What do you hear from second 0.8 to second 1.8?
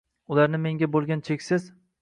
bo‘lgan cheksiz.